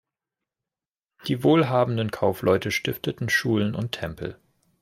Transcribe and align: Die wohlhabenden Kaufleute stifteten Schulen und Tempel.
Die 1.27 1.43
wohlhabenden 1.43 2.09
Kaufleute 2.09 2.71
stifteten 2.71 3.29
Schulen 3.29 3.75
und 3.75 3.91
Tempel. 3.91 4.39